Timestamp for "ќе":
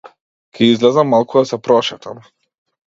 0.59-0.69